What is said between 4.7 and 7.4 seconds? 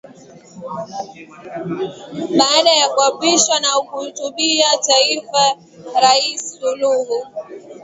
taifa Rais Suluhu